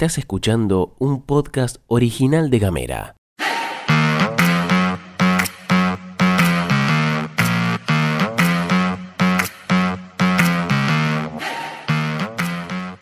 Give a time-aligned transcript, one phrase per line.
[0.00, 3.16] Estás escuchando un podcast original de Gamera.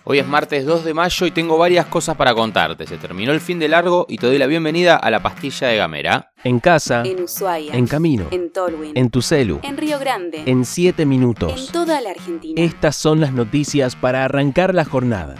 [0.02, 2.84] Hoy es martes 2 de mayo y tengo varias cosas para contarte.
[2.84, 5.77] Se terminó el fin de largo y te doy la bienvenida a la pastilla de
[5.77, 6.33] Gamera.
[6.42, 7.74] En casa, En Ushuaia.
[7.74, 8.96] en camino, En Tolwyn.
[8.96, 10.42] en tu celu, En Río Grande.
[10.46, 11.70] en 7 En minutos.
[11.70, 12.60] toda la Argentina.
[12.60, 15.37] Estas son las noticias para arrancar la jornada.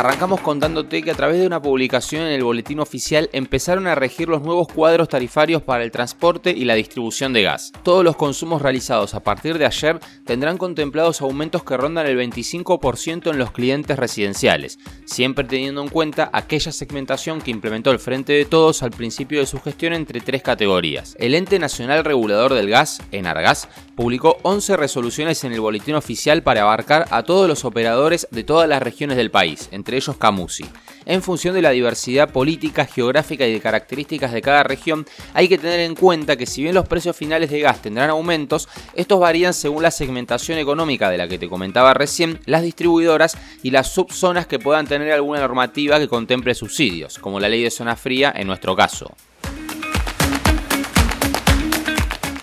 [0.00, 4.30] Arrancamos contándote que a través de una publicación en el boletín oficial empezaron a regir
[4.30, 7.70] los nuevos cuadros tarifarios para el transporte y la distribución de gas.
[7.82, 13.30] Todos los consumos realizados a partir de ayer tendrán contemplados aumentos que rondan el 25%
[13.30, 18.46] en los clientes residenciales, siempre teniendo en cuenta aquella segmentación que implementó el Frente de
[18.46, 21.14] Todos al principio de su gestión entre tres categorías.
[21.18, 26.62] El Ente Nacional Regulador del Gas, Enargas, publicó 11 resoluciones en el boletín oficial para
[26.62, 30.64] abarcar a todos los operadores de todas las regiones del país, ellos Camusi.
[31.06, 35.58] En función de la diversidad política, geográfica y de características de cada región, hay que
[35.58, 39.54] tener en cuenta que si bien los precios finales de gas tendrán aumentos, estos varían
[39.54, 44.46] según la segmentación económica de la que te comentaba recién, las distribuidoras y las subzonas
[44.46, 48.46] que puedan tener alguna normativa que contemple subsidios, como la ley de zona fría en
[48.46, 49.14] nuestro caso.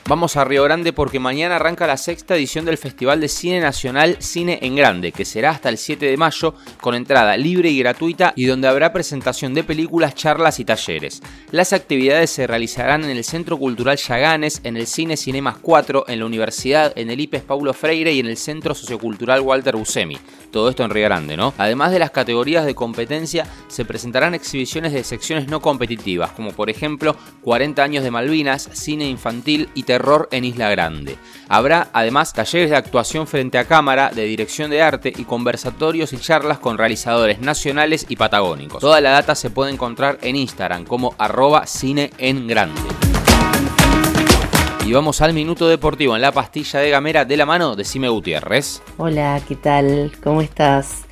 [0.10, 4.16] Vamos a Río Grande porque mañana arranca la sexta edición del Festival de Cine Nacional
[4.20, 8.32] Cine en Grande, que será hasta el 7 de mayo con entrada libre y gratuita
[8.34, 11.22] y donde habrá presentación de películas, charlas y talleres.
[11.52, 16.20] Las actividades se realizarán en el Centro Cultural Yaganes, en el Cine Cinemas 4, en
[16.20, 20.18] la Universidad, en el IPES Paulo Freire y en el Centro Sociocultural Walter Buscemi.
[20.52, 21.54] Todo esto en Río Grande, ¿no?
[21.58, 26.70] Además de las categorías de competencia, se presentarán exhibiciones de secciones no competitivas, como por
[26.70, 29.97] ejemplo 40 años de Malvinas, cine infantil y terror
[30.32, 31.18] en Isla Grande.
[31.50, 36.18] Habrá además talleres de actuación frente a cámara, de dirección de arte y conversatorios y
[36.18, 38.82] charlas con realizadores nacionales y patagónicos.
[38.82, 42.82] Toda la data se puede encontrar en Instagram como arroba cine en grande.
[44.86, 48.08] Y vamos al minuto deportivo en la pastilla de gamera de la mano de Cime
[48.08, 48.82] Gutiérrez.
[48.98, 50.14] Hola, ¿qué tal?
[50.24, 51.04] ¿Cómo estás?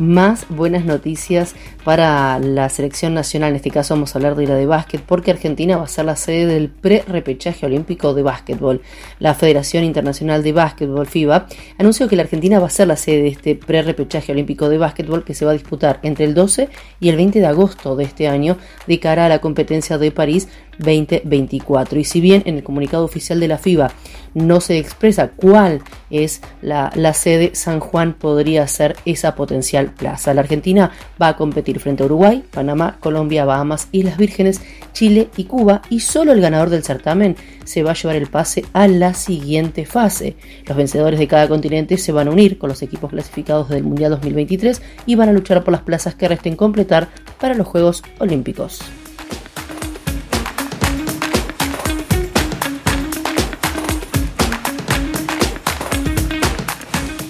[0.00, 4.56] Más buenas noticias para la selección nacional, en este caso vamos a hablar de la
[4.56, 8.82] de básquet, porque Argentina va a ser la sede del pre-repechaje olímpico de básquetbol.
[9.20, 11.46] La Federación Internacional de Básquetbol, FIBA,
[11.78, 15.22] anunció que la Argentina va a ser la sede de este pre-repechaje olímpico de básquetbol
[15.22, 18.26] que se va a disputar entre el 12 y el 20 de agosto de este
[18.26, 18.56] año
[18.88, 20.48] de cara a la competencia de París
[20.78, 21.98] 2024.
[21.98, 23.92] Y si bien en el comunicado oficial de la FIBA
[24.34, 30.34] no se expresa cuál es la, la sede, San Juan podría ser esa potencial plaza.
[30.34, 30.90] La Argentina
[31.20, 34.60] va a competir frente a Uruguay, Panamá, Colombia, Bahamas, Islas Vírgenes,
[34.92, 38.64] Chile y Cuba y solo el ganador del certamen se va a llevar el pase
[38.72, 40.36] a la siguiente fase.
[40.66, 44.10] Los vencedores de cada continente se van a unir con los equipos clasificados del Mundial
[44.12, 47.08] 2023 y van a luchar por las plazas que resten completar
[47.40, 48.80] para los Juegos Olímpicos.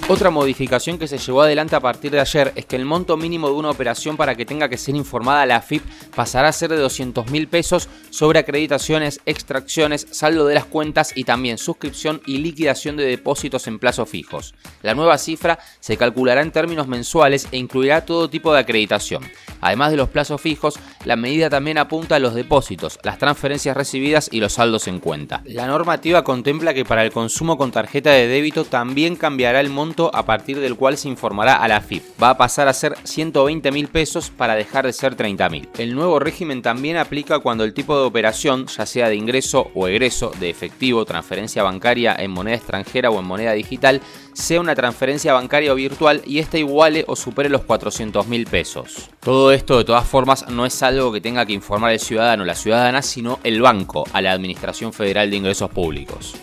[0.07, 3.47] Otra modificación que se llevó adelante a partir de ayer es que el monto mínimo
[3.47, 5.81] de una operación para que tenga que ser informada la AFIP
[6.15, 11.23] pasará a ser de 200 mil pesos sobre acreditaciones, extracciones, saldo de las cuentas y
[11.23, 14.53] también suscripción y liquidación de depósitos en plazos fijos.
[14.83, 19.23] La nueva cifra se calculará en términos mensuales e incluirá todo tipo de acreditación.
[19.59, 24.29] Además de los plazos fijos, la medida también apunta a los depósitos, las transferencias recibidas
[24.31, 25.41] y los saldos en cuenta.
[25.45, 29.94] La normativa contempla que para el consumo con tarjeta de débito también cambiará el monto
[30.13, 32.03] a partir del cual se informará a la FIP.
[32.21, 35.69] Va a pasar a ser 120 mil pesos para dejar de ser 30 mil.
[35.77, 39.87] El nuevo régimen también aplica cuando el tipo de operación, ya sea de ingreso o
[39.87, 44.01] egreso, de efectivo, transferencia bancaria en moneda extranjera o en moneda digital,
[44.33, 49.09] sea una transferencia bancaria o virtual y esta iguale o supere los 400 mil pesos.
[49.21, 52.45] Todo esto de todas formas no es algo que tenga que informar el ciudadano o
[52.45, 56.35] la ciudadana, sino el banco a la Administración Federal de Ingresos Públicos.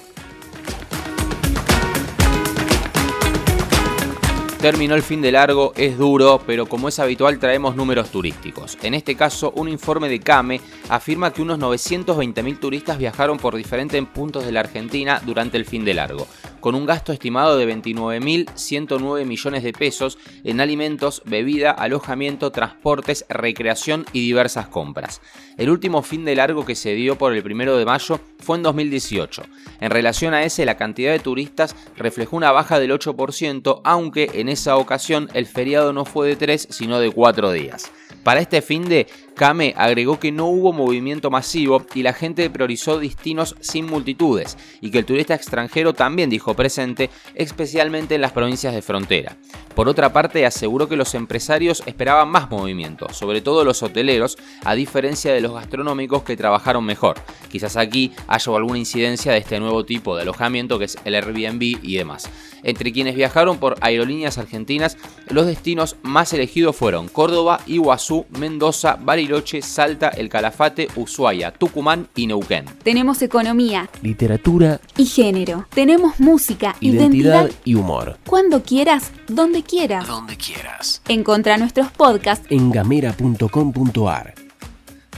[4.63, 8.79] Terminó el fin de largo, es duro, pero como es habitual traemos números turísticos.
[8.85, 14.01] En este caso, un informe de CAME afirma que unos 920.000 turistas viajaron por diferentes
[14.07, 16.29] puntos de la Argentina durante el fin de largo,
[16.63, 24.07] con un gasto estimado de 29.109 millones de pesos en alimentos, bebida, alojamiento, transportes, recreación
[24.13, 25.21] y diversas compras.
[25.59, 28.63] El último fin de largo que se dio por el primero de mayo fue en
[28.63, 29.43] 2018.
[29.81, 34.49] En relación a ese, la cantidad de turistas reflejó una baja del 8%, aunque en
[34.49, 37.91] esa ocasión el feriado no fue de 3, sino de 4 días.
[38.23, 42.99] Para este fin de Kame agregó que no hubo movimiento masivo y la gente priorizó
[42.99, 48.75] destinos sin multitudes y que el turista extranjero también dijo presente, especialmente en las provincias
[48.75, 49.37] de frontera.
[49.75, 54.75] Por otra parte, aseguró que los empresarios esperaban más movimiento, sobre todo los hoteleros, a
[54.75, 57.17] diferencia de los gastronómicos que trabajaron mejor.
[57.51, 61.63] Quizás aquí haya alguna incidencia de este nuevo tipo de alojamiento que es el Airbnb
[61.83, 62.29] y demás.
[62.63, 64.97] Entre quienes viajaron por aerolíneas argentinas,
[65.29, 69.22] los destinos más elegidos fueron Córdoba, Iguazú, Mendoza, Bariloche,
[69.63, 72.65] Salta, El Calafate, Ushuaia, Tucumán y Neuquén.
[72.83, 75.67] Tenemos economía, literatura y género.
[75.75, 78.19] Tenemos música, identidad, y humor.
[78.27, 80.07] Cuando quieras, donde quieras.
[80.07, 81.03] Donde quieras.
[81.09, 84.42] Encontra nuestros podcasts en gamera.com.ar.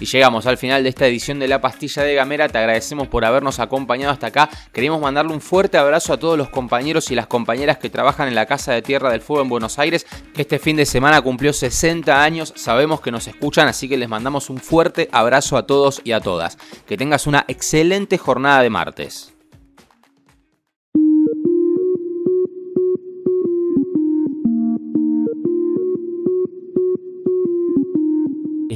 [0.01, 2.49] Y llegamos al final de esta edición de La Pastilla de Gamera.
[2.49, 4.51] Te agradecemos por habernos acompañado hasta acá.
[4.73, 8.35] Queremos mandarle un fuerte abrazo a todos los compañeros y las compañeras que trabajan en
[8.35, 11.53] la Casa de Tierra del Fuego en Buenos Aires, que este fin de semana cumplió
[11.53, 12.53] 60 años.
[12.57, 16.21] Sabemos que nos escuchan, así que les mandamos un fuerte abrazo a todos y a
[16.21, 16.59] todas.
[16.87, 19.34] Que tengas una excelente jornada de martes.